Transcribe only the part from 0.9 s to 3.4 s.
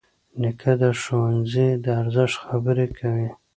ښوونځي د ارزښت خبرې کوي.